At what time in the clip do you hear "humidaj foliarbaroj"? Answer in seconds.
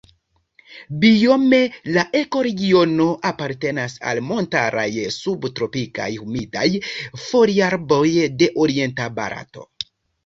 6.25-8.13